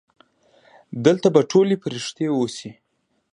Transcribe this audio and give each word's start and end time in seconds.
دلته 1.05 1.27
به 1.33 1.41
ټولې 1.51 1.75
پرښتې 1.83 2.25
اوسي. 2.37 2.71